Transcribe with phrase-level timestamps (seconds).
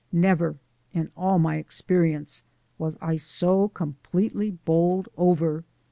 [0.11, 0.55] Never
[0.93, 2.41] in all my experience
[2.79, 5.63] was I so completely bowled over.